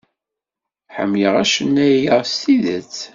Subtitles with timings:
[0.95, 2.95] Ḥemmleɣ acennay-a s tidet.